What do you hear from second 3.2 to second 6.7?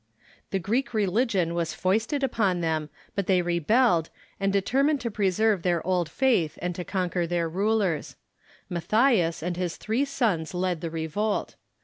they rebelled, and determined to preserve their old faith